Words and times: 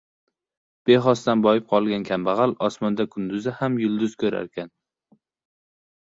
•Bexosdan 0.89 1.41
boyib 1.47 1.65
qolgan 1.73 2.05
kambag‘al 2.07 2.55
osmonda 2.67 3.05
kunduzi 3.15 3.53
ham 3.59 3.75
yulduz 3.83 4.15
ko‘rarkan. 4.25 4.73